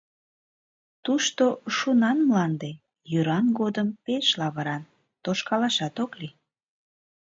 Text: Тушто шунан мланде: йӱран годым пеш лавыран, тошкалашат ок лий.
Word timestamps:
Тушто 1.05 1.43
шунан 1.77 2.17
мланде: 2.27 2.71
йӱран 3.11 3.45
годым 3.59 3.87
пеш 4.05 4.27
лавыран, 4.39 4.83
тошкалашат 5.23 5.95
ок 6.03 6.11
лий. 6.19 6.33